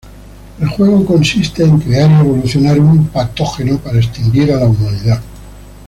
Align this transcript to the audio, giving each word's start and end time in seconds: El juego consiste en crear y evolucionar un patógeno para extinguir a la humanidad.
El 0.59 0.67
juego 0.67 1.05
consiste 1.05 1.63
en 1.63 1.77
crear 1.79 2.09
y 2.09 2.13
evolucionar 2.25 2.79
un 2.79 3.07
patógeno 3.09 3.77
para 3.77 3.99
extinguir 3.99 4.51
a 4.51 4.55
la 4.59 4.65
humanidad. 4.65 5.21